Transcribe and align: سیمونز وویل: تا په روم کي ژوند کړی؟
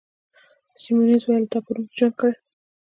سیمونز 0.81 1.21
وویل: 1.23 1.45
تا 1.51 1.57
په 1.65 1.69
روم 1.75 1.85
کي 1.89 1.93
ژوند 1.99 2.15
کړی؟ 2.19 2.33